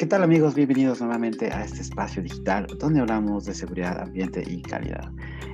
¿Qué 0.00 0.06
tal 0.06 0.22
amigos? 0.22 0.54
Bienvenidos 0.54 1.02
nuevamente 1.02 1.52
a 1.52 1.62
este 1.62 1.82
espacio 1.82 2.22
digital 2.22 2.66
donde 2.78 3.00
hablamos 3.00 3.44
de 3.44 3.52
seguridad, 3.52 4.00
ambiente 4.00 4.42
y 4.46 4.62
calidad. 4.62 5.12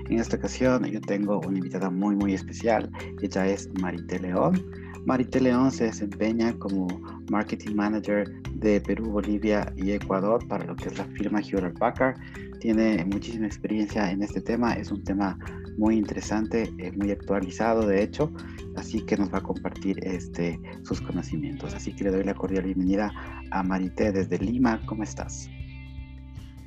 En 0.09 0.21
esta 0.21 0.37
ocasión 0.37 0.85
yo 0.85 1.01
tengo 1.01 1.41
una 1.41 1.59
invitada 1.59 1.91
muy 1.91 2.15
muy 2.15 2.35
especial. 2.35 2.89
Ella 3.21 3.45
es 3.45 3.69
Marité 3.81 4.21
León. 4.21 4.65
Marité 5.05 5.41
León 5.41 5.73
se 5.73 5.87
desempeña 5.87 6.57
como 6.61 6.87
Marketing 7.29 7.75
Manager 7.75 8.31
de 8.53 8.81
Perú, 8.81 9.11
Bolivia 9.11 9.73
y 9.75 9.91
Ecuador 9.91 10.47
para 10.47 10.65
lo 10.65 10.77
que 10.77 10.91
es 10.91 10.97
la 10.97 11.07
firma 11.07 11.41
Hewlett 11.41 11.77
Packard. 11.77 12.17
Tiene 12.61 13.05
muchísima 13.05 13.47
experiencia 13.47 14.13
en 14.13 14.23
este 14.23 14.41
tema. 14.41 14.75
Es 14.75 14.93
un 14.93 15.03
tema 15.03 15.37
muy 15.77 15.97
interesante, 15.97 16.73
eh, 16.79 16.93
muy 16.93 17.11
actualizado 17.11 17.87
de 17.87 18.03
hecho, 18.03 18.33
así 18.77 19.01
que 19.03 19.17
nos 19.17 19.33
va 19.33 19.39
a 19.39 19.43
compartir 19.43 19.99
este, 20.03 20.59
sus 20.83 21.01
conocimientos. 21.01 21.75
Así 21.75 21.95
que 21.95 22.05
le 22.05 22.11
doy 22.11 22.25
la 22.25 22.35
cordial 22.35 22.65
bienvenida 22.65 23.13
a 23.51 23.63
Marité 23.63 24.13
desde 24.13 24.39
Lima. 24.39 24.81
¿Cómo 24.87 25.03
estás? 25.03 25.49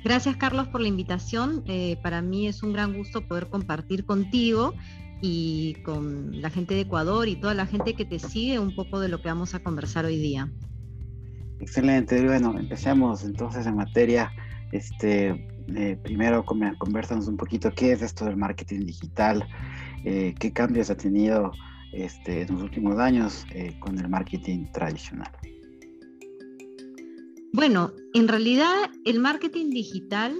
Gracias 0.02 0.36
Carlos 0.36 0.68
por 0.68 0.80
la 0.80 0.88
invitación. 0.88 1.62
Eh, 1.66 1.98
para 2.02 2.22
mí 2.22 2.46
es 2.46 2.62
un 2.62 2.72
gran 2.72 2.94
gusto 2.94 3.26
poder 3.26 3.48
compartir 3.48 4.06
contigo 4.06 4.74
y 5.20 5.74
con 5.84 6.40
la 6.40 6.48
gente 6.48 6.74
de 6.74 6.82
Ecuador 6.82 7.28
y 7.28 7.36
toda 7.36 7.54
la 7.54 7.66
gente 7.66 7.94
que 7.94 8.06
te 8.06 8.18
sigue 8.18 8.58
un 8.58 8.74
poco 8.74 9.00
de 9.00 9.08
lo 9.08 9.20
que 9.20 9.28
vamos 9.28 9.54
a 9.54 9.58
conversar 9.58 10.06
hoy 10.06 10.16
día. 10.16 10.50
Excelente. 11.60 12.24
Bueno, 12.24 12.58
empecemos 12.58 13.22
entonces 13.24 13.66
en 13.66 13.76
materia. 13.76 14.32
Este, 14.72 15.48
eh, 15.76 15.98
primero 16.02 16.44
conversanos 16.44 17.28
un 17.28 17.36
poquito 17.36 17.70
qué 17.72 17.92
es 17.92 18.02
esto 18.02 18.24
del 18.24 18.36
marketing 18.36 18.86
digital, 18.86 19.46
eh, 20.04 20.34
qué 20.38 20.52
cambios 20.52 20.90
ha 20.90 20.96
tenido 20.96 21.52
este, 21.92 22.42
en 22.42 22.54
los 22.54 22.62
últimos 22.62 22.98
años 22.98 23.44
eh, 23.52 23.76
con 23.80 23.98
el 23.98 24.08
marketing 24.08 24.66
tradicional. 24.72 25.30
Bueno, 27.52 27.92
en 28.14 28.28
realidad 28.28 28.74
el 29.04 29.18
marketing 29.18 29.70
digital 29.70 30.34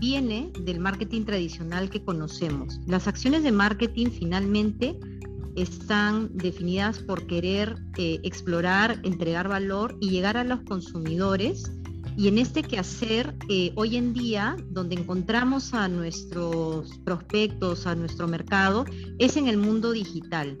viene 0.00 0.50
del 0.64 0.80
marketing 0.80 1.24
tradicional 1.24 1.90
que 1.90 2.02
conocemos. 2.02 2.80
Las 2.86 3.06
acciones 3.06 3.42
de 3.42 3.52
marketing 3.52 4.06
finalmente 4.06 4.98
están 5.54 6.34
definidas 6.36 6.98
por 7.00 7.26
querer 7.26 7.76
explorar, 7.98 8.98
entregar 9.04 9.48
valor 9.48 9.96
y 10.00 10.08
llegar 10.08 10.38
a 10.38 10.44
los 10.44 10.62
consumidores 10.62 11.70
y 12.16 12.28
en 12.28 12.38
este 12.38 12.62
quehacer, 12.62 13.34
eh, 13.48 13.72
hoy 13.74 13.96
en 13.96 14.12
día, 14.12 14.56
donde 14.70 14.96
encontramos 14.96 15.74
a 15.74 15.88
nuestros 15.88 16.98
prospectos, 17.04 17.86
a 17.86 17.94
nuestro 17.94 18.28
mercado, 18.28 18.84
es 19.18 19.36
en 19.36 19.48
el 19.48 19.56
mundo 19.56 19.92
digital. 19.92 20.58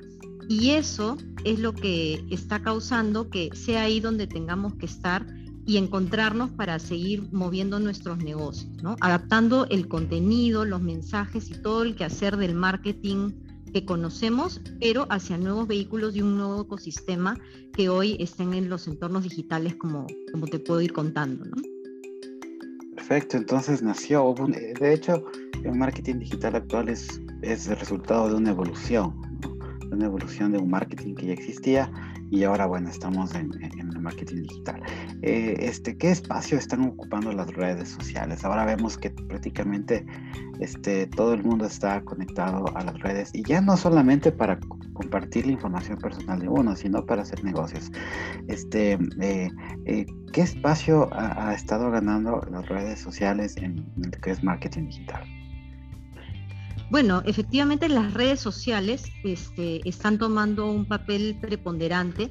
Y 0.48 0.70
eso 0.70 1.16
es 1.44 1.58
lo 1.58 1.72
que 1.72 2.24
está 2.30 2.62
causando 2.62 3.30
que 3.30 3.50
sea 3.54 3.82
ahí 3.82 4.00
donde 4.00 4.26
tengamos 4.26 4.74
que 4.74 4.86
estar 4.86 5.26
y 5.64 5.76
encontrarnos 5.76 6.50
para 6.50 6.78
seguir 6.78 7.28
moviendo 7.32 7.78
nuestros 7.78 8.18
negocios, 8.18 8.70
¿no? 8.82 8.96
adaptando 9.00 9.66
el 9.70 9.86
contenido, 9.86 10.64
los 10.64 10.82
mensajes 10.82 11.50
y 11.50 11.54
todo 11.54 11.84
el 11.84 11.94
quehacer 11.94 12.36
del 12.36 12.54
marketing 12.54 13.30
que 13.72 13.84
conocemos, 13.84 14.60
pero 14.80 15.06
hacia 15.10 15.38
nuevos 15.38 15.66
vehículos 15.66 16.14
y 16.14 16.22
un 16.22 16.36
nuevo 16.36 16.62
ecosistema 16.62 17.38
que 17.72 17.88
hoy 17.88 18.16
estén 18.20 18.54
en 18.54 18.68
los 18.68 18.86
entornos 18.86 19.24
digitales, 19.24 19.76
como, 19.76 20.06
como 20.30 20.46
te 20.46 20.58
puedo 20.58 20.80
ir 20.80 20.92
contando. 20.92 21.44
¿no? 21.44 21.56
Perfecto, 22.94 23.36
entonces 23.36 23.82
nació, 23.82 24.34
de 24.80 24.94
hecho, 24.94 25.24
el 25.64 25.74
marketing 25.74 26.18
digital 26.18 26.56
actual 26.56 26.88
es, 26.88 27.20
es 27.42 27.66
el 27.68 27.76
resultado 27.76 28.28
de 28.28 28.34
una 28.34 28.50
evolución, 28.50 29.14
de 29.80 29.96
una 29.96 30.06
evolución 30.06 30.52
de 30.52 30.58
un 30.58 30.70
marketing 30.70 31.14
que 31.14 31.26
ya 31.26 31.32
existía 31.32 31.90
y 32.30 32.44
ahora, 32.44 32.66
bueno, 32.66 32.88
estamos 32.88 33.34
en, 33.34 33.50
marketing 34.02 34.42
digital. 34.42 34.82
Eh, 35.22 35.56
este, 35.58 35.96
¿Qué 35.96 36.10
espacio 36.10 36.58
están 36.58 36.82
ocupando 36.82 37.32
las 37.32 37.52
redes 37.54 37.88
sociales? 37.88 38.44
Ahora 38.44 38.64
vemos 38.64 38.98
que 38.98 39.10
prácticamente 39.10 40.04
este, 40.60 41.06
todo 41.06 41.34
el 41.34 41.42
mundo 41.42 41.66
está 41.66 42.02
conectado 42.02 42.64
a 42.76 42.84
las 42.84 42.98
redes 43.00 43.30
y 43.32 43.42
ya 43.44 43.60
no 43.60 43.76
solamente 43.76 44.32
para 44.32 44.58
compartir 44.92 45.46
la 45.46 45.52
información 45.52 45.98
personal 45.98 46.38
de 46.40 46.48
uno, 46.48 46.76
sino 46.76 47.04
para 47.04 47.22
hacer 47.22 47.42
negocios. 47.44 47.90
Este, 48.48 48.98
eh, 49.20 49.50
eh, 49.86 50.06
¿Qué 50.32 50.42
espacio 50.42 51.08
ha, 51.12 51.54
estado 51.54 51.90
ganando 51.90 52.40
las 52.50 52.68
redes 52.68 53.00
sociales 53.00 53.56
en, 53.56 53.78
en 53.96 54.10
lo 54.10 54.20
que 54.20 54.30
es 54.30 54.42
marketing 54.42 54.86
digital? 54.86 55.24
Bueno, 56.92 57.22
efectivamente 57.24 57.88
las 57.88 58.12
redes 58.12 58.40
sociales 58.40 59.04
este, 59.24 59.80
están 59.88 60.18
tomando 60.18 60.70
un 60.70 60.84
papel 60.84 61.38
preponderante 61.40 62.30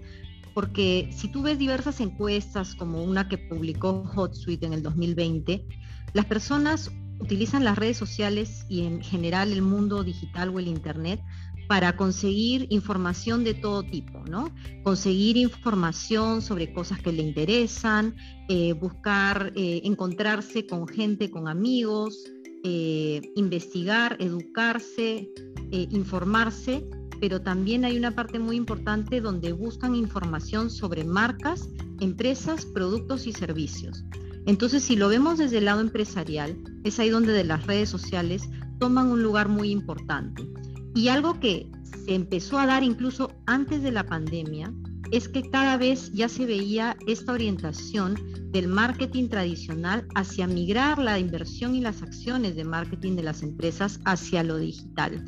porque 0.53 1.09
si 1.15 1.27
tú 1.29 1.41
ves 1.41 1.57
diversas 1.57 1.99
encuestas 1.99 2.75
como 2.75 3.03
una 3.03 3.27
que 3.27 3.37
publicó 3.37 4.03
HotSuite 4.15 4.65
en 4.65 4.73
el 4.73 4.83
2020, 4.83 5.65
las 6.13 6.25
personas 6.25 6.91
utilizan 7.19 7.63
las 7.63 7.77
redes 7.77 7.97
sociales 7.97 8.65
y 8.67 8.81
en 8.81 9.01
general 9.01 9.51
el 9.51 9.61
mundo 9.61 10.03
digital 10.03 10.49
o 10.49 10.59
el 10.59 10.67
Internet 10.67 11.21
para 11.67 11.95
conseguir 11.95 12.67
información 12.69 13.45
de 13.45 13.53
todo 13.53 13.83
tipo, 13.83 14.19
¿no? 14.29 14.53
Conseguir 14.83 15.37
información 15.37 16.41
sobre 16.41 16.73
cosas 16.73 16.99
que 16.99 17.13
le 17.13 17.21
interesan, 17.21 18.13
eh, 18.49 18.73
buscar, 18.73 19.53
eh, 19.55 19.79
encontrarse 19.85 20.67
con 20.67 20.85
gente, 20.85 21.31
con 21.31 21.47
amigos, 21.47 22.25
eh, 22.65 23.21
investigar, 23.35 24.17
educarse, 24.19 25.29
informarse, 25.71 26.85
pero 27.21 27.39
también 27.39 27.85
hay 27.85 27.97
una 27.97 28.11
parte 28.11 28.39
muy 28.39 28.57
importante 28.57 29.21
donde 29.21 29.53
buscan 29.53 29.95
información 29.95 30.71
sobre 30.71 31.05
marcas, 31.05 31.69
empresas, 31.99 32.65
productos 32.65 33.27
y 33.27 33.31
servicios. 33.31 34.03
Entonces, 34.47 34.83
si 34.83 34.95
lo 34.95 35.07
vemos 35.07 35.37
desde 35.37 35.59
el 35.59 35.65
lado 35.65 35.81
empresarial, 35.81 36.57
es 36.83 36.99
ahí 36.99 37.09
donde 37.09 37.31
de 37.31 37.43
las 37.43 37.67
redes 37.67 37.89
sociales 37.89 38.49
toman 38.79 39.07
un 39.07 39.21
lugar 39.21 39.49
muy 39.49 39.69
importante. 39.69 40.49
Y 40.95 41.09
algo 41.09 41.39
que 41.39 41.69
se 41.83 42.15
empezó 42.15 42.57
a 42.57 42.65
dar 42.65 42.83
incluso 42.83 43.31
antes 43.45 43.83
de 43.83 43.91
la 43.91 44.03
pandemia 44.03 44.73
es 45.11 45.29
que 45.29 45.47
cada 45.47 45.77
vez 45.77 46.11
ya 46.13 46.27
se 46.27 46.47
veía 46.47 46.97
esta 47.05 47.33
orientación 47.33 48.15
del 48.51 48.67
marketing 48.67 49.29
tradicional 49.29 50.07
hacia 50.15 50.47
migrar 50.47 50.97
la 50.97 51.19
inversión 51.19 51.75
y 51.75 51.81
las 51.81 52.01
acciones 52.01 52.55
de 52.55 52.63
marketing 52.63 53.15
de 53.15 53.23
las 53.23 53.43
empresas 53.43 53.99
hacia 54.05 54.41
lo 54.41 54.57
digital. 54.57 55.23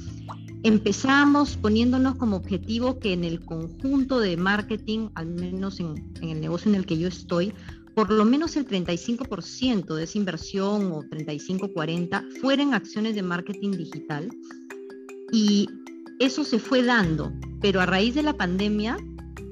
Empezamos 0.64 1.58
poniéndonos 1.58 2.16
como 2.16 2.38
objetivo 2.38 3.00
que 3.00 3.14
en 3.14 3.24
el 3.24 3.44
conjunto 3.46 4.20
de 4.20 4.38
marketing, 4.38 5.10
al 5.16 5.28
menos 5.28 5.80
en, 5.80 5.96
el 6.22 6.42
negocio 6.42 6.72
en 6.72 6.76
el 6.76 6.86
que 6.86 6.98
yo 6.98 7.08
estoy, 7.08 7.54
por 7.96 8.12
lo 8.12 8.26
menos 8.26 8.56
el 8.56 8.68
35% 8.68 9.94
de 9.94 10.04
esa 10.04 10.18
inversión 10.18 10.92
o 10.92 11.04
35-40 11.04 12.40
fueran 12.42 12.74
acciones 12.74 13.14
de 13.14 13.22
marketing 13.22 13.72
digital. 13.72 14.30
Y 15.32 15.68
eso 16.20 16.44
se 16.44 16.60
fue 16.60 16.82
dando, 16.82 17.32
pero 17.62 17.82
a 17.82 17.86
raíz 17.86 18.16
de 18.16 18.24
la 18.24 18.34
pandemia 18.34 18.98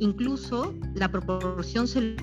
Incluso 0.01 0.73
la 0.95 1.11
proporción 1.11 1.88
se 1.88 2.16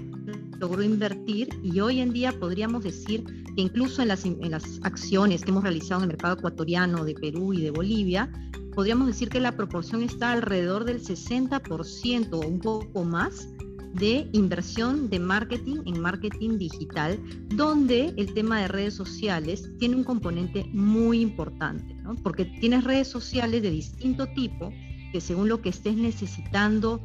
logró 0.59 0.83
invertir 0.83 1.49
y 1.63 1.79
hoy 1.79 2.01
en 2.01 2.13
día 2.13 2.33
podríamos 2.33 2.83
decir 2.83 3.25
incluso 3.63 4.03
en 4.03 4.09
las, 4.09 4.25
en 4.25 4.51
las 4.51 4.81
acciones 4.83 5.45
que 5.45 5.51
hemos 5.51 5.63
realizado 5.63 6.01
en 6.01 6.05
el 6.05 6.09
mercado 6.09 6.35
ecuatoriano 6.37 7.05
de 7.05 7.15
Perú 7.15 7.53
y 7.53 7.63
de 7.63 7.71
Bolivia, 7.71 8.31
podríamos 8.75 9.07
decir 9.09 9.29
que 9.29 9.41
la 9.41 9.57
proporción 9.57 10.03
está 10.03 10.33
alrededor 10.33 10.85
del 10.85 11.03
60% 11.03 12.33
o 12.33 12.47
un 12.47 12.61
poco 12.61 13.05
más 13.05 13.49
de 13.95 14.29
inversión 14.33 15.09
de 15.09 15.19
marketing 15.19 15.79
en 15.87 16.01
marketing 16.01 16.59
digital, 16.59 17.19
donde 17.49 18.15
el 18.17 18.33
tema 18.35 18.61
de 18.61 18.69
redes 18.69 18.95
sociales 18.95 19.69
tiene 19.79 19.97
un 19.97 20.05
componente 20.05 20.65
muy 20.73 21.21
importante, 21.21 21.95
¿no? 21.95 22.15
porque 22.17 22.45
tienes 22.45 22.85
redes 22.85 23.09
sociales 23.09 23.63
de 23.63 23.71
distinto 23.71 24.27
tipo 24.29 24.73
que 25.13 25.21
según 25.21 25.49
lo 25.49 25.63
que 25.63 25.71
estés 25.71 25.97
necesitando 25.97 27.03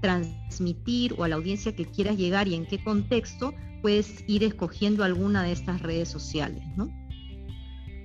transmitir 0.00 1.14
o 1.16 1.24
a 1.24 1.28
la 1.28 1.36
audiencia 1.36 1.74
que 1.74 1.86
quieras 1.86 2.16
llegar 2.16 2.48
y 2.48 2.54
en 2.54 2.66
qué 2.66 2.82
contexto, 2.82 3.54
puedes 3.84 4.24
ir 4.26 4.42
escogiendo 4.44 5.04
alguna 5.04 5.42
de 5.42 5.52
estas 5.52 5.82
redes 5.82 6.08
sociales, 6.08 6.62
¿no? 6.74 6.88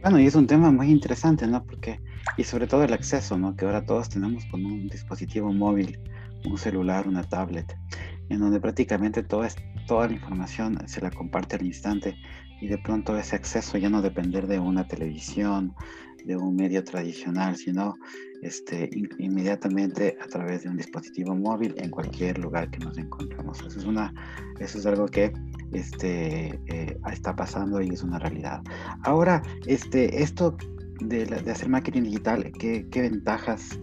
Bueno, 0.01 0.19
y 0.19 0.25
es 0.25 0.35
un 0.35 0.45
tema 0.45 0.73
muy 0.73 0.91
interesante, 0.91 1.47
¿no? 1.47 1.63
Porque, 1.63 2.01
y 2.35 2.43
sobre 2.43 2.67
todo 2.67 2.83
el 2.83 2.91
acceso, 2.91 3.37
¿no? 3.37 3.55
Que 3.55 3.63
ahora 3.63 3.85
todos 3.85 4.09
tenemos 4.09 4.43
con 4.47 4.65
un 4.65 4.89
dispositivo 4.89 5.53
móvil, 5.53 5.97
un 6.43 6.57
celular, 6.57 7.07
una 7.07 7.23
tablet, 7.23 7.77
en 8.27 8.41
donde 8.41 8.59
prácticamente 8.59 9.23
toda, 9.23 9.47
toda 9.87 10.07
la 10.07 10.15
información 10.15 10.77
se 10.85 10.99
la 10.99 11.11
comparte 11.11 11.55
al 11.55 11.65
instante 11.65 12.17
y 12.59 12.67
de 12.67 12.77
pronto 12.79 13.17
ese 13.17 13.37
acceso 13.37 13.77
ya 13.77 13.89
no 13.89 14.01
depender 14.01 14.47
de 14.47 14.59
una 14.59 14.85
televisión, 14.85 15.73
de 16.25 16.35
un 16.35 16.55
medio 16.55 16.83
tradicional, 16.83 17.55
sino 17.55 17.97
este, 18.41 18.89
inmediatamente 19.17 20.17
a 20.21 20.27
través 20.27 20.63
de 20.63 20.69
un 20.69 20.77
dispositivo 20.77 21.35
móvil 21.35 21.75
en 21.77 21.89
cualquier 21.89 22.37
lugar 22.37 22.69
que 22.71 22.79
nos 22.79 22.97
encontramos. 22.97 23.59
Eso 23.59 23.79
es, 23.79 23.85
una, 23.85 24.13
eso 24.59 24.77
es 24.77 24.85
algo 24.85 25.07
que 25.07 25.33
este, 25.71 26.59
eh, 26.67 26.97
está 27.11 27.35
pasando 27.35 27.81
y 27.81 27.89
es 27.89 28.03
una 28.03 28.19
realidad. 28.19 28.61
Ahora, 29.03 29.41
este, 29.65 30.21
esto 30.21 30.55
de, 31.01 31.23
hacer 31.49 31.69
marketing 31.69 32.03
digital, 32.03 32.51
¿qué, 32.59 32.87
qué 32.89 33.01
ventajas 33.01 33.79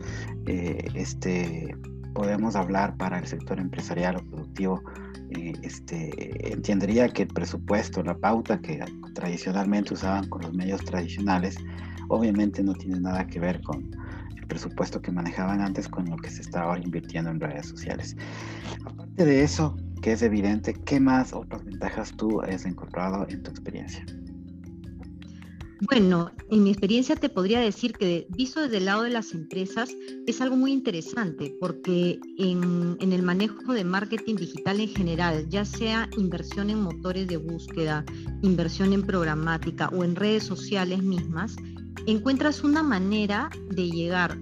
eh, 0.46 0.86
este, 0.94 1.74
podemos 2.14 2.56
hablar 2.56 2.96
para 2.96 3.18
el 3.18 3.26
sector 3.26 3.58
empresarial 3.58 4.16
o 4.16 4.24
productivo 4.24 4.82
eh, 5.30 5.54
este, 5.62 6.52
entendería 6.52 7.08
que 7.08 7.22
el 7.22 7.28
presupuesto, 7.28 8.02
la 8.02 8.16
pauta 8.16 8.60
que 8.60 8.82
tradicionalmente 9.14 9.94
usaban 9.94 10.28
con 10.28 10.42
los 10.42 10.54
medios 10.54 10.84
tradicionales, 10.84 11.56
obviamente 12.08 12.62
no 12.62 12.74
tiene 12.74 13.00
nada 13.00 13.26
que 13.26 13.40
ver 13.40 13.60
con 13.62 13.90
el 14.36 14.46
presupuesto 14.46 15.00
que 15.00 15.12
manejaban 15.12 15.60
antes 15.60 15.88
con 15.88 16.08
lo 16.08 16.16
que 16.16 16.30
se 16.30 16.42
está 16.42 16.62
ahora 16.62 16.80
invirtiendo 16.82 17.30
en 17.30 17.40
redes 17.40 17.66
sociales. 17.66 18.16
Aparte 18.84 19.24
de 19.24 19.42
eso, 19.42 19.76
que 20.02 20.12
es 20.12 20.22
evidente, 20.22 20.74
¿qué 20.74 21.00
más 21.00 21.32
otras 21.32 21.64
ventajas 21.64 22.12
tú 22.16 22.40
has 22.42 22.64
encontrado 22.64 23.26
en 23.28 23.42
tu 23.42 23.50
experiencia? 23.50 24.04
Bueno, 25.82 26.30
en 26.50 26.64
mi 26.64 26.70
experiencia 26.70 27.16
te 27.16 27.28
podría 27.28 27.60
decir 27.60 27.92
que 27.92 28.26
visto 28.30 28.62
desde 28.62 28.78
el 28.78 28.86
lado 28.86 29.02
de 29.02 29.10
las 29.10 29.34
empresas 29.34 29.94
es 30.26 30.40
algo 30.40 30.56
muy 30.56 30.72
interesante 30.72 31.54
porque 31.60 32.18
en, 32.38 32.96
el 32.98 33.22
manejo 33.22 33.74
de 33.74 33.84
marketing 33.84 34.36
digital 34.36 34.80
en 34.80 34.88
general, 34.88 35.46
ya 35.50 35.66
sea 35.66 36.08
inversión 36.16 36.70
en 36.70 36.80
motores 36.80 37.26
de 37.28 37.36
búsqueda, 37.36 38.06
inversión 38.42 38.94
en 38.94 39.02
programática 39.02 39.88
o 39.88 40.02
en 40.02 40.16
redes 40.16 40.44
sociales 40.44 41.02
mismas, 41.02 41.56
encuentras 42.06 42.62
una 42.62 42.82
manera 42.82 43.50
de 43.70 43.90
llegar 43.90 44.36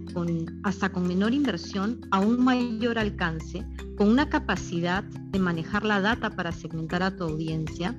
hasta 0.64 0.90
con 0.90 1.06
menor 1.06 1.32
inversión 1.34 2.00
a 2.10 2.20
un 2.20 2.42
mayor 2.44 2.98
alcance, 2.98 3.64
con 3.96 4.08
una 4.08 4.28
capacidad 4.28 5.04
de 5.04 5.38
manejar 5.38 5.84
la 5.84 6.00
data 6.00 6.30
para 6.30 6.52
segmentar 6.52 7.02
a 7.02 7.16
tu 7.16 7.24
audiencia 7.24 7.98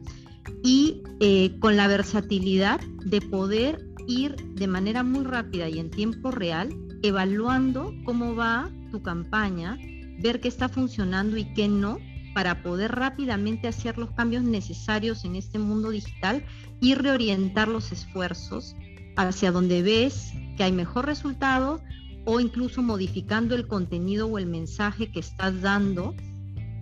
y 0.64 1.02
eh, 1.20 1.58
con 1.60 1.78
la 1.78 1.88
versatilidad 1.88 2.80
de 3.06 3.22
poder 3.22 3.86
ir 4.08 4.36
de 4.36 4.68
manera 4.68 5.04
muy 5.04 5.24
rápida 5.24 5.70
y 5.70 5.80
en 5.80 5.90
tiempo 5.90 6.32
real 6.32 6.70
evaluando 7.02 7.94
cómo 8.04 8.36
va 8.36 8.70
tu 8.92 9.02
campaña, 9.02 9.78
ver 10.20 10.40
qué 10.42 10.48
está 10.48 10.70
funcionando 10.70 11.38
y 11.38 11.46
qué 11.54 11.68
no, 11.68 11.98
para 12.34 12.62
poder 12.62 12.92
rápidamente 12.92 13.68
hacer 13.68 13.98
los 13.98 14.12
cambios 14.12 14.44
necesarios 14.44 15.24
en 15.24 15.36
este 15.36 15.58
mundo 15.58 15.90
digital 15.90 16.44
y 16.82 16.94
reorientar 16.96 17.68
los 17.68 17.92
esfuerzos 17.92 18.76
hacia 19.16 19.52
donde 19.52 19.82
ves 19.82 20.32
que 20.58 20.64
hay 20.64 20.72
mejor 20.72 21.06
resultado 21.06 21.82
o 22.26 22.40
incluso 22.40 22.82
modificando 22.82 23.56
el 23.56 23.68
contenido 23.68 24.28
o 24.28 24.38
el 24.38 24.48
mensaje 24.48 25.12
que 25.12 25.20
estás 25.20 25.62
dando 25.62 26.16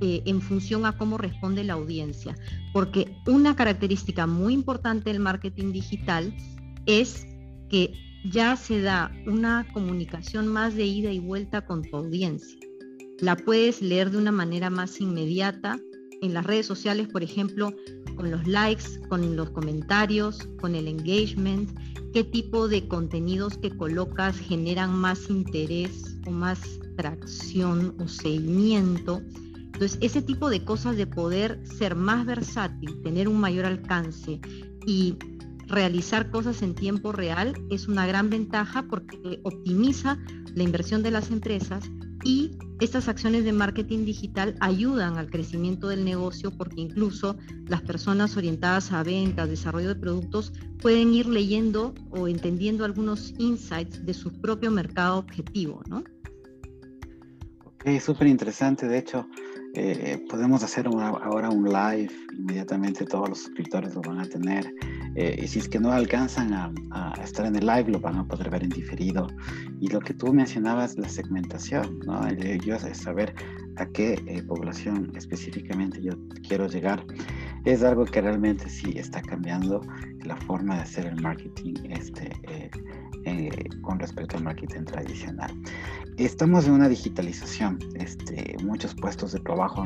eh, 0.02 0.22
en 0.26 0.42
función 0.42 0.86
a 0.86 0.98
cómo 0.98 1.18
responde 1.18 1.64
la 1.64 1.74
audiencia. 1.74 2.36
Porque 2.74 3.16
una 3.28 3.56
característica 3.56 4.26
muy 4.26 4.54
importante 4.54 5.12
del 5.12 5.20
marketing 5.20 5.72
digital 5.72 6.34
es 6.86 7.28
que 7.70 7.94
ya 8.26 8.56
se 8.56 8.82
da 8.82 9.12
una 9.28 9.68
comunicación 9.74 10.48
más 10.48 10.76
de 10.76 10.86
ida 10.86 11.12
y 11.12 11.20
vuelta 11.20 11.66
con 11.66 11.84
tu 11.84 11.98
audiencia. 11.98 12.58
La 13.20 13.36
puedes 13.36 13.82
leer 13.82 14.12
de 14.12 14.18
una 14.18 14.32
manera 14.32 14.70
más 14.70 15.00
inmediata 15.00 15.78
en 16.22 16.34
las 16.34 16.46
redes 16.46 16.66
sociales, 16.66 17.08
por 17.10 17.22
ejemplo, 17.22 17.74
con 18.16 18.32
los 18.32 18.48
likes, 18.48 19.00
con 19.10 19.36
los 19.36 19.50
comentarios, 19.52 20.38
con 20.62 20.76
el 20.76 20.88
engagement, 20.88 21.70
qué 22.14 22.24
tipo 22.24 22.68
de 22.68 22.88
contenidos 22.88 23.58
que 23.58 23.76
colocas 23.76 24.38
generan 24.38 24.94
más 24.94 25.30
interés 25.30 26.18
o 26.28 26.32
más 26.32 26.60
tracción 26.96 27.96
o 28.00 28.08
seguimiento 28.08 29.22
entonces, 29.74 29.98
ese 30.02 30.22
tipo 30.22 30.50
de 30.50 30.64
cosas 30.64 30.96
de 30.96 31.08
poder 31.08 31.60
ser 31.66 31.96
más 31.96 32.26
versátil, 32.26 33.02
tener 33.02 33.28
un 33.28 33.40
mayor 33.40 33.66
alcance 33.66 34.40
y 34.86 35.16
realizar 35.68 36.30
cosas 36.30 36.62
en 36.62 36.76
tiempo 36.76 37.12
real 37.12 37.56
es 37.72 37.88
una 37.88 38.06
gran 38.06 38.30
ventaja 38.30 38.84
porque 38.84 39.40
optimiza 39.44 40.20
la 40.54 40.64
inversión 40.64 41.02
de 41.02 41.12
las 41.12 41.32
empresas 41.32 41.90
y 42.24 42.58
estas 42.80 43.08
acciones 43.08 43.46
de 43.46 43.54
marketing 43.54 44.06
digital 44.06 44.56
ayudan 44.60 45.18
al 45.18 45.30
crecimiento 45.30 45.88
del 45.88 46.04
negocio 46.04 46.52
porque 46.52 46.82
incluso 46.82 47.38
las 47.68 47.82
personas 47.82 48.36
orientadas 48.36 48.92
a 48.92 49.04
ventas, 49.04 49.50
desarrollo 49.50 49.90
de 49.90 49.96
productos, 49.96 50.52
pueden 50.82 51.14
ir 51.14 51.28
leyendo 51.28 51.94
o 52.10 52.28
entendiendo 52.28 52.84
algunos 52.84 53.34
insights 53.38 54.06
de 54.06 54.14
su 54.14 54.32
propio 54.42 54.72
mercado 54.72 55.20
objetivo, 55.20 55.82
¿no? 55.88 56.04
Ok, 57.66 58.00
súper 58.02 58.28
interesante. 58.28 58.88
De 58.88 58.98
hecho, 58.98 59.28
eh, 59.76 60.26
podemos 60.30 60.64
hacer 60.64 60.88
ahora 60.88 61.50
un 61.50 61.66
live, 61.66 62.12
inmediatamente 62.38 63.06
todos 63.06 63.30
los 63.30 63.40
suscriptores 63.40 63.96
lo 63.96 64.02
van 64.02 64.20
a 64.20 64.26
tener. 64.26 64.74
Eh, 65.16 65.40
y 65.44 65.48
si 65.48 65.60
es 65.60 65.70
que 65.70 65.80
no 65.80 65.92
alcanzan 65.92 66.54
a, 66.54 66.72
estar 67.24 67.46
en 67.46 67.56
el 67.56 67.66
live, 67.66 67.92
lo 67.92 68.00
van 68.00 68.18
a 68.18 68.28
poder 68.28 68.50
ver 68.50 68.64
en 68.64 68.70
diferido. 68.70 69.28
Y 69.80 69.88
lo 69.90 70.00
que 70.00 70.14
tú 70.14 70.34
mencionabas, 70.34 70.98
la 70.98 71.08
segmentación, 71.08 72.00
¿no? 72.06 72.28
yo 72.32 72.76
es 72.76 72.98
saber 72.98 73.34
a 73.78 73.86
qué 73.88 74.22
eh, 74.28 74.44
población 74.44 75.12
específicamente 75.16 76.02
yo 76.02 76.12
quiero 76.48 76.68
llegar, 76.68 77.06
es 77.66 77.82
algo 77.84 78.06
que 78.06 78.22
realmente 78.22 78.70
sí 78.70 78.94
está 78.98 79.22
cambiando 79.22 79.82
la 80.26 80.36
forma 80.36 80.76
de 80.76 80.82
hacer 80.82 81.06
el 81.08 81.22
marketing 81.22 81.74
este, 81.90 82.32
con 83.82 84.00
respecto 84.00 84.38
al 84.38 84.44
marketing 84.44 84.84
tradicional. 84.84 85.52
Estamos 86.18 86.68
en 86.68 86.74
una 86.74 86.90
digitalización, 86.90 87.80
este, 87.96 88.56
muchos 88.64 88.94
puestos 88.96 89.32
de 89.32 89.40
trabajo 89.40 89.86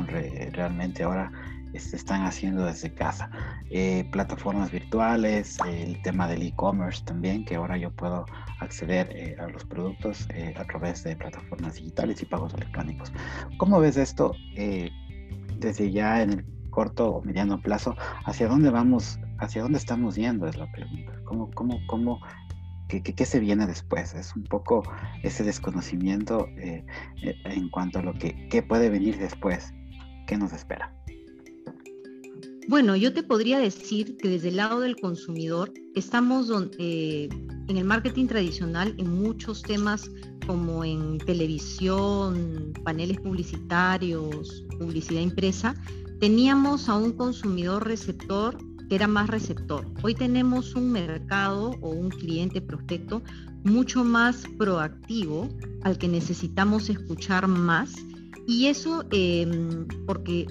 realmente 0.52 1.02
ahora 1.02 1.32
se 1.76 1.96
están 1.96 2.22
haciendo 2.24 2.64
desde 2.64 2.92
casa. 2.94 3.30
Eh, 3.70 4.08
plataformas 4.10 4.70
virtuales, 4.70 5.58
el 5.66 6.00
tema 6.02 6.28
del 6.28 6.42
e-commerce 6.42 7.04
también, 7.04 7.44
que 7.44 7.56
ahora 7.56 7.76
yo 7.76 7.90
puedo 7.90 8.24
acceder 8.60 9.10
eh, 9.12 9.36
a 9.38 9.48
los 9.48 9.64
productos 9.64 10.26
eh, 10.34 10.54
a 10.56 10.64
través 10.64 11.04
de 11.04 11.16
plataformas 11.16 11.74
digitales 11.74 12.22
y 12.22 12.26
pagos 12.26 12.54
electrónicos. 12.54 13.12
¿Cómo 13.58 13.80
ves 13.80 13.96
esto 13.96 14.34
desde 15.58 15.90
ya 15.90 16.22
en 16.22 16.32
el 16.32 16.70
corto 16.70 17.10
o 17.10 17.22
mediano 17.22 17.60
plazo? 17.60 17.96
¿Hacia 18.24 18.48
dónde 18.48 18.70
vamos? 18.70 19.18
¿Hacia 19.38 19.62
dónde 19.62 19.78
estamos 19.78 20.16
yendo? 20.16 20.46
Es 20.46 20.56
la 20.56 20.70
pregunta. 20.72 21.12
¿Cómo, 21.24 21.50
cómo, 21.52 21.78
cómo 21.86 22.20
¿Qué, 22.88 23.26
se 23.26 23.38
viene 23.38 23.66
después? 23.66 24.14
Es 24.14 24.34
un 24.34 24.44
poco 24.44 24.82
ese 25.22 25.44
desconocimiento 25.44 26.48
eh, 26.56 26.86
eh, 27.22 27.34
en 27.44 27.68
cuanto 27.68 27.98
a 27.98 28.02
lo 28.02 28.14
que 28.14 28.48
¿qué 28.48 28.62
puede 28.62 28.88
venir 28.88 29.18
después. 29.18 29.74
¿Qué 30.26 30.38
nos 30.38 30.54
espera? 30.54 30.97
Bueno, 32.68 32.96
yo 32.96 33.14
te 33.14 33.22
podría 33.22 33.58
decir 33.58 34.18
que 34.18 34.28
desde 34.28 34.50
el 34.50 34.56
lado 34.56 34.80
del 34.80 34.94
consumidor 34.96 35.72
estamos 35.94 36.52
eh, 36.78 37.30
en 37.66 37.76
el 37.78 37.84
marketing 37.84 38.26
tradicional 38.26 38.94
en 38.98 39.10
muchos 39.10 39.62
temas 39.62 40.10
como 40.46 40.84
en 40.84 41.16
televisión, 41.16 42.74
paneles 42.84 43.18
publicitarios, 43.20 44.66
publicidad 44.78 45.22
impresa, 45.22 45.74
teníamos 46.20 46.90
a 46.90 46.96
un 46.96 47.12
consumidor 47.12 47.86
receptor 47.86 48.58
era 48.90 49.06
más 49.06 49.28
receptor. 49.28 49.86
Hoy 50.02 50.14
tenemos 50.14 50.74
un 50.74 50.92
mercado 50.92 51.70
o 51.80 51.88
un 51.88 52.10
cliente 52.10 52.60
prospecto 52.60 53.22
mucho 53.64 54.04
más 54.04 54.44
proactivo 54.58 55.48
al 55.84 55.96
que 55.96 56.08
necesitamos 56.08 56.90
escuchar 56.90 57.48
más 57.48 57.94
y 58.46 58.66
eso 58.66 59.04
em, 59.10 59.86
porque, 60.06 60.46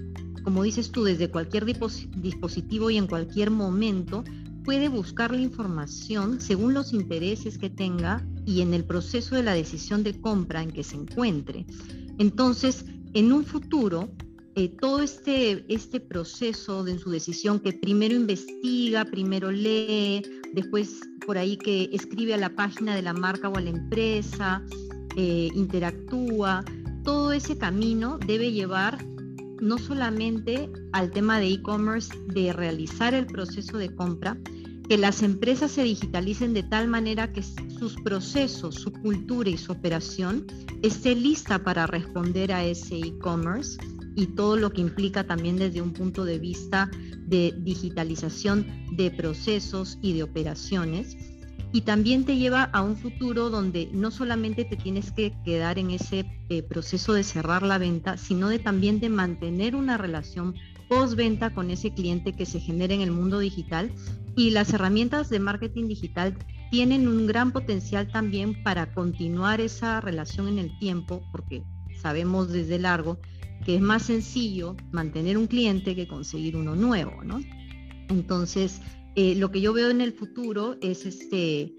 como 0.47 0.63
dices 0.63 0.93
tú, 0.93 1.03
desde 1.03 1.29
cualquier 1.29 1.65
dispositivo 1.65 2.89
y 2.89 2.95
en 2.95 3.07
cualquier 3.07 3.51
momento 3.51 4.23
puede 4.63 4.87
buscar 4.87 5.31
la 5.31 5.41
información 5.41 6.39
según 6.39 6.73
los 6.73 6.93
intereses 6.93 7.57
que 7.57 7.69
tenga 7.69 8.25
y 8.45 8.61
en 8.61 8.73
el 8.73 8.85
proceso 8.85 9.35
de 9.35 9.43
la 9.43 9.53
decisión 9.53 10.03
de 10.03 10.17
compra 10.21 10.63
en 10.63 10.71
que 10.71 10.85
se 10.85 10.95
encuentre. 10.95 11.65
Entonces, 12.17 12.85
en 13.13 13.33
un 13.33 13.43
futuro, 13.43 14.07
eh, 14.55 14.69
todo 14.69 15.01
este, 15.01 15.65
este 15.67 15.99
proceso 15.99 16.85
de 16.85 16.97
su 16.97 17.09
decisión 17.09 17.59
que 17.59 17.73
primero 17.73 18.15
investiga, 18.15 19.03
primero 19.03 19.51
lee, 19.51 20.21
después 20.53 21.01
por 21.25 21.37
ahí 21.37 21.57
que 21.57 21.89
escribe 21.91 22.35
a 22.35 22.37
la 22.37 22.55
página 22.55 22.95
de 22.95 23.01
la 23.01 23.11
marca 23.11 23.49
o 23.49 23.57
a 23.57 23.59
la 23.59 23.71
empresa, 23.71 24.63
eh, 25.17 25.49
interactúa, 25.53 26.63
todo 27.03 27.33
ese 27.33 27.57
camino 27.57 28.17
debe 28.25 28.53
llevar 28.53 28.97
no 29.61 29.77
solamente 29.77 30.69
al 30.93 31.11
tema 31.11 31.39
de 31.39 31.47
e-commerce, 31.53 32.13
de 32.27 32.53
realizar 32.53 33.13
el 33.13 33.25
proceso 33.25 33.77
de 33.77 33.93
compra, 33.93 34.37
que 34.87 34.97
las 34.97 35.21
empresas 35.21 35.71
se 35.71 35.83
digitalicen 35.83 36.53
de 36.53 36.63
tal 36.63 36.87
manera 36.87 37.33
que 37.33 37.43
sus 37.43 37.95
procesos, 38.03 38.75
su 38.75 38.91
cultura 38.93 39.49
y 39.49 39.57
su 39.57 39.73
operación 39.73 40.45
esté 40.81 41.13
lista 41.15 41.63
para 41.63 41.87
responder 41.87 42.53
a 42.53 42.63
ese 42.63 42.97
e-commerce 42.97 43.77
y 44.15 44.27
todo 44.27 44.57
lo 44.57 44.71
que 44.71 44.81
implica 44.81 45.25
también 45.25 45.57
desde 45.57 45.81
un 45.81 45.93
punto 45.93 46.25
de 46.25 46.39
vista 46.39 46.89
de 47.27 47.53
digitalización 47.59 48.65
de 48.95 49.11
procesos 49.11 49.99
y 50.01 50.13
de 50.13 50.23
operaciones. 50.23 51.17
Y 51.71 51.81
también 51.81 52.25
te 52.25 52.37
lleva 52.37 52.63
a 52.63 52.81
un 52.81 52.95
futuro 52.95 53.49
donde 53.49 53.89
no 53.91 54.09
solamente 54.09 54.65
te 54.65 54.77
tienes 54.77 55.11
que 55.11 55.33
quedar 55.43 55.77
en 55.77 55.91
ese 55.91 56.25
eh, 56.49 56.63
proceso 56.63 57.13
de 57.13 57.23
cerrar 57.23 57.63
la 57.63 57.77
venta, 57.77 58.17
sino 58.17 58.47
de 58.49 58.59
también 58.59 58.99
de 58.99 59.09
mantener 59.09 59.75
una 59.75 59.97
relación 59.97 60.55
postventa 60.87 61.53
con 61.53 61.69
ese 61.69 61.93
cliente 61.93 62.33
que 62.33 62.45
se 62.45 62.59
genera 62.59 62.93
en 62.93 63.01
el 63.01 63.11
mundo 63.11 63.39
digital. 63.39 63.91
Y 64.35 64.51
las 64.51 64.73
herramientas 64.73 65.29
de 65.29 65.39
marketing 65.39 65.87
digital 65.87 66.37
tienen 66.71 67.07
un 67.07 67.27
gran 67.27 67.51
potencial 67.51 68.07
también 68.11 68.63
para 68.63 68.93
continuar 68.93 69.61
esa 69.61 69.99
relación 69.99 70.47
en 70.47 70.59
el 70.59 70.79
tiempo, 70.79 71.21
porque 71.31 71.63
sabemos 72.01 72.49
desde 72.51 72.79
largo 72.79 73.19
que 73.65 73.75
es 73.75 73.81
más 73.81 74.03
sencillo 74.03 74.75
mantener 74.91 75.37
un 75.37 75.47
cliente 75.47 75.95
que 75.95 76.07
conseguir 76.07 76.55
uno 76.55 76.75
nuevo, 76.75 77.23
¿no? 77.23 77.41
Entonces, 78.09 78.81
eh, 79.17 79.33
lo 79.33 79.49
que 79.49 79.61
yo 79.61 79.73
veo 79.73 79.89
en 79.89 79.99
el 79.99 80.13
futuro 80.13 80.77
es 80.79 81.07
este, 81.07 81.73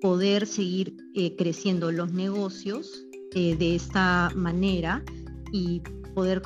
poder 0.00 0.46
seguir 0.46 0.96
eh, 1.14 1.36
creciendo 1.36 1.92
los 1.92 2.14
negocios 2.14 3.06
eh, 3.34 3.54
de 3.54 3.74
esta 3.74 4.30
manera 4.34 5.04
y 5.52 5.82
poder 6.14 6.40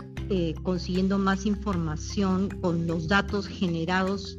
consiguiendo 0.62 1.18
más 1.18 1.44
información 1.44 2.48
con 2.62 2.86
los 2.86 3.08
datos 3.08 3.46
generados 3.46 4.38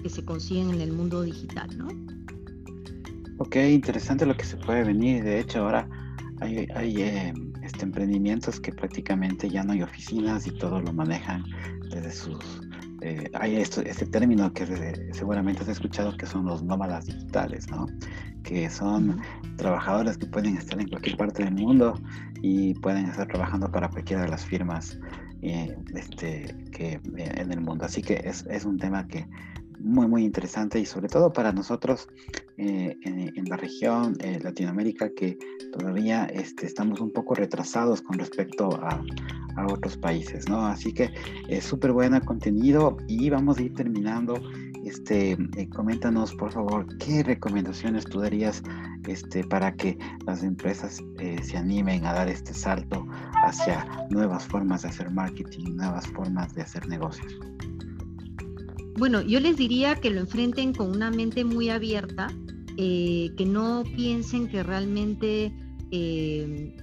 que 0.00 0.08
se 0.08 0.24
consiguen 0.24 0.70
en 0.70 0.80
el 0.80 0.92
mundo 0.92 1.22
digital, 1.22 1.68
¿no? 1.76 1.88
Ok, 3.38 3.56
interesante 3.56 4.24
lo 4.24 4.36
que 4.36 4.44
se 4.44 4.56
puede 4.56 4.84
venir. 4.84 5.24
De 5.24 5.40
hecho, 5.40 5.64
ahora 5.64 5.88
hay, 6.40 6.68
este, 7.64 7.82
emprendimientos 7.82 8.60
que 8.60 8.72
prácticamente 8.72 9.50
ya 9.50 9.64
no 9.64 9.72
hay 9.72 9.82
oficinas 9.82 10.46
y 10.46 10.52
todo 10.52 10.80
lo 10.80 10.92
manejan 10.92 11.44
desde 11.90 12.12
sus 12.12 12.38
eh, 13.04 13.30
hay 13.34 13.56
esto, 13.56 13.82
este 13.82 14.06
término 14.06 14.50
que 14.54 14.64
seguramente 15.12 15.62
has 15.62 15.68
escuchado 15.68 16.16
que 16.16 16.24
son 16.24 16.46
los 16.46 16.62
nómadas 16.62 17.04
digitales, 17.04 17.70
¿no? 17.70 17.86
Que 18.42 18.70
son 18.70 19.20
trabajadores 19.58 20.16
que 20.16 20.24
pueden 20.24 20.56
estar 20.56 20.80
en 20.80 20.88
cualquier 20.88 21.18
parte 21.18 21.44
del 21.44 21.52
mundo 21.52 22.00
y 22.40 22.72
pueden 22.76 23.04
estar 23.04 23.28
trabajando 23.28 23.70
para 23.70 23.90
cualquiera 23.90 24.22
de 24.22 24.28
las 24.28 24.46
firmas 24.46 24.98
eh, 25.42 25.76
este, 25.94 26.56
que, 26.72 26.92
eh, 26.94 27.32
en 27.36 27.52
el 27.52 27.60
mundo. 27.60 27.84
Así 27.84 28.00
que 28.00 28.14
es, 28.24 28.46
es 28.48 28.64
un 28.64 28.78
tema 28.78 29.06
que 29.06 29.26
muy, 29.84 30.06
muy 30.06 30.24
interesante 30.24 30.80
y 30.80 30.86
sobre 30.86 31.08
todo 31.08 31.32
para 31.32 31.52
nosotros 31.52 32.08
eh, 32.56 32.96
en, 33.02 33.44
la 33.44 33.56
región 33.56 34.16
eh, 34.20 34.40
Latinoamérica 34.42 35.10
que 35.10 35.36
todavía 35.72 36.24
este, 36.24 36.66
estamos 36.66 37.00
un 37.00 37.12
poco 37.12 37.34
retrasados 37.34 38.00
con 38.00 38.18
respecto 38.18 38.70
a, 38.82 39.02
a 39.56 39.66
otros 39.66 39.96
países, 39.96 40.48
¿no? 40.48 40.66
Así 40.66 40.92
que 40.92 41.10
es 41.48 41.64
súper 41.64 41.92
buena 41.92 42.20
contenido 42.20 42.96
y 43.08 43.30
vamos 43.30 43.58
a 43.58 43.62
ir 43.62 43.74
terminando. 43.74 44.34
Este, 44.84 45.32
eh, 45.32 45.68
coméntanos 45.70 46.34
por 46.34 46.52
favor 46.52 46.86
qué 46.98 47.22
recomendaciones 47.22 48.04
tú 48.04 48.20
darías 48.20 48.62
este, 49.08 49.42
para 49.42 49.74
que 49.74 49.96
las 50.26 50.42
empresas 50.42 51.02
se 51.42 51.56
animen 51.56 52.04
a 52.04 52.12
dar 52.12 52.28
este 52.28 52.52
salto 52.52 53.06
hacia 53.46 53.86
nuevas 54.10 54.44
formas 54.46 54.82
de 54.82 54.88
hacer 54.88 55.10
marketing, 55.10 55.76
nuevas 55.76 56.06
formas 56.08 56.54
de 56.54 56.62
hacer 56.62 56.86
negocios. 56.86 57.34
Bueno, 58.96 59.22
yo 59.22 59.40
les 59.40 59.56
diría 59.56 59.96
que 59.96 60.10
lo 60.10 60.20
enfrenten 60.20 60.72
con 60.72 60.90
una 60.90 61.10
mente 61.10 61.44
muy 61.44 61.68
abierta, 61.68 62.28
eh, 62.76 63.30
que 63.36 63.44
no 63.44 63.82
piensen 63.96 64.48
que 64.48 64.62
realmente 64.62 65.52
eh, 65.90 66.76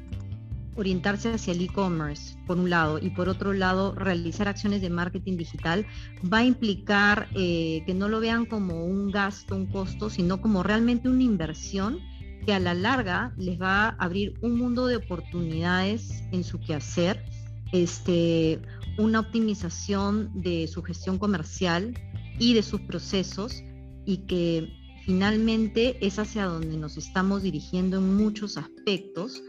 orientarse 0.75 1.33
hacia 1.33 1.53
el 1.53 1.61
e-commerce, 1.61 2.37
por 2.47 2.57
un 2.57 2.69
lado, 2.69 2.99
y 2.99 3.09
por 3.09 3.29
otro 3.29 3.53
lado, 3.53 3.93
realizar 3.93 4.47
acciones 4.47 4.81
de 4.81 4.89
marketing 4.89 5.37
digital 5.37 5.85
va 6.31 6.39
a 6.39 6.45
implicar 6.45 7.27
eh, 7.35 7.83
que 7.85 7.93
no 7.93 8.07
lo 8.07 8.19
vean 8.19 8.45
como 8.45 8.85
un 8.85 9.11
gasto, 9.11 9.55
un 9.55 9.67
costo, 9.67 10.09
sino 10.09 10.41
como 10.41 10.63
realmente 10.63 11.09
una 11.09 11.23
inversión 11.23 11.99
que 12.45 12.53
a 12.53 12.59
la 12.59 12.73
larga 12.73 13.33
les 13.37 13.61
va 13.61 13.89
a 13.89 13.89
abrir 13.89 14.33
un 14.41 14.57
mundo 14.57 14.87
de 14.87 14.95
oportunidades 14.95 16.23
en 16.31 16.43
su 16.43 16.59
quehacer, 16.59 17.23
este, 17.71 18.59
una 18.97 19.19
optimización 19.19 20.31
de 20.41 20.67
su 20.67 20.81
gestión 20.81 21.17
comercial 21.17 21.93
y 22.39 22.53
de 22.53 22.63
sus 22.63 22.81
procesos 22.81 23.63
y 24.05 24.25
que 24.25 24.67
finalmente 25.05 25.97
es 26.05 26.19
hacia 26.19 26.45
donde 26.45 26.77
nos 26.77 26.97
estamos 26.97 27.43
dirigiendo 27.43 27.97
en 27.97 28.15
muchos 28.15 28.57
aspectos 28.57 29.41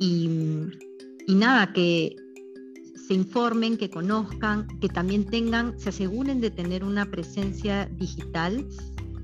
y, 0.00 0.28
nada, 1.28 1.72
que 1.72 2.16
se 3.06 3.14
informen, 3.14 3.76
que 3.76 3.90
conozcan, 3.90 4.66
que 4.80 4.88
también 4.88 5.26
tengan, 5.26 5.78
se 5.78 5.90
aseguren 5.90 6.40
de 6.40 6.50
tener 6.50 6.82
una 6.82 7.10
presencia 7.10 7.86
digital 7.98 8.66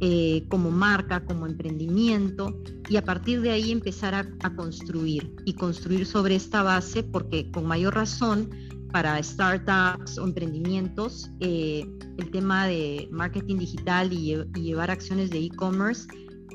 eh, 0.00 0.45
como 0.49 0.71
marca, 0.71 1.25
como 1.25 1.47
emprendimiento, 1.47 2.54
y 2.90 2.97
a 2.97 3.04
partir 3.04 3.40
de 3.40 3.50
ahí 3.50 3.73
empezar 3.73 4.14
a, 4.14 4.54
construir 4.54 5.35
y 5.47 5.54
construir 5.54 6.04
sobre 6.04 6.37
esta 6.37 6.62
base, 6.62 7.02
porque 7.02 7.50
con 7.50 7.64
mayor 7.64 7.95
razón 7.95 8.50
para 8.92 9.21
startups 9.23 10.18
o 10.18 10.25
emprendimientos, 10.25 11.30
eh, 11.40 11.87
el 12.18 12.30
tema 12.30 12.66
de 12.66 13.09
marketing 13.11 13.56
digital 13.56 14.12
y, 14.12 14.37
llevar 14.54 14.90
acciones 14.90 15.30
de 15.30 15.38
e-commerce 15.38 16.06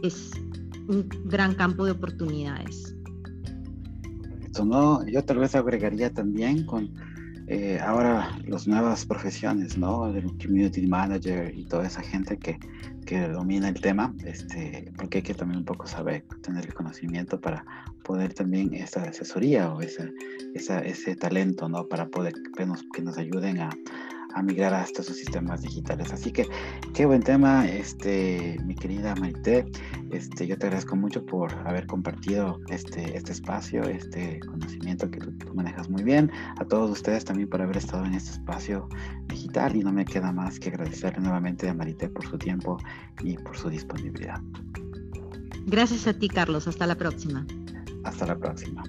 es 0.03 0.31
un 0.87 1.09
gran 1.25 1.55
campo 1.55 1.85
de 1.85 1.91
oportunidades. 1.91 2.95
No, 4.65 5.05
yo 5.07 5.23
tal 5.23 5.39
vez 5.39 5.55
agregaría 5.55 6.13
también 6.13 6.65
con 6.65 6.91
eh, 7.47 7.79
ahora 7.81 8.37
las 8.47 8.67
nuevas 8.67 9.05
profesiones, 9.05 9.77
¿no? 9.77 10.07
El 10.07 10.25
community 10.37 10.87
manager 10.87 11.53
y 11.53 11.65
toda 11.65 11.87
esa 11.87 12.01
gente 12.01 12.37
que, 12.37 12.57
que 13.05 13.27
domina 13.27 13.69
el 13.69 13.81
tema, 13.81 14.13
este, 14.23 14.91
porque 14.97 15.17
hay 15.17 15.23
que 15.23 15.33
también 15.33 15.59
un 15.59 15.65
poco 15.65 15.87
saber, 15.87 16.23
tener 16.43 16.65
el 16.65 16.73
conocimiento 16.73 17.39
para 17.39 17.65
poder 18.03 18.33
también 18.33 18.73
esa 18.73 19.03
asesoría 19.03 19.73
o 19.73 19.81
ese, 19.81 20.13
esa, 20.53 20.79
ese 20.79 21.15
talento, 21.15 21.67
¿no? 21.67 21.87
Para 21.87 22.07
poder 22.07 22.33
que 22.55 22.65
nos, 22.65 22.83
que 22.93 23.01
nos 23.01 23.17
ayuden 23.17 23.59
a, 23.59 23.69
a 24.33 24.41
migrar 24.41 24.73
a 24.73 24.83
estos 24.83 25.05
sistemas 25.07 25.61
digitales. 25.61 26.11
Así 26.11 26.31
que 26.31 26.47
qué 26.93 27.05
buen 27.05 27.21
tema, 27.21 27.67
este, 27.67 28.57
mi 28.65 28.75
querida 28.75 29.15
Maite. 29.15 29.65
Este, 30.11 30.47
yo 30.47 30.57
te 30.57 30.67
agradezco 30.67 30.95
mucho 30.95 31.25
por 31.25 31.53
haber 31.67 31.87
compartido 31.87 32.59
este, 32.69 33.17
este 33.17 33.31
espacio, 33.31 33.83
este 33.83 34.39
conocimiento 34.41 35.09
que 35.09 35.19
tú, 35.19 35.53
manejas 35.53 35.89
muy 35.89 36.03
bien. 36.03 36.31
A 36.59 36.65
todos 36.65 36.91
ustedes 36.91 37.25
también 37.25 37.49
por 37.49 37.61
haber 37.61 37.77
estado 37.77 38.05
en 38.05 38.13
este 38.13 38.31
espacio 38.31 38.87
digital 39.27 39.75
y 39.75 39.79
no 39.79 39.91
me 39.91 40.05
queda 40.05 40.31
más 40.31 40.59
que 40.59 40.69
agradecerle 40.69 41.21
nuevamente 41.21 41.69
a 41.69 41.73
Marité 41.73 42.09
por 42.09 42.25
su 42.25 42.37
tiempo 42.37 42.77
y 43.23 43.37
por 43.37 43.57
su 43.57 43.69
disponibilidad. 43.69 44.41
Gracias 45.65 46.07
a 46.07 46.13
ti, 46.13 46.27
Carlos. 46.27 46.67
Hasta 46.67 46.87
la 46.87 46.95
próxima. 46.95 47.45
Hasta 48.03 48.25
la 48.25 48.37
próxima. 48.37 48.83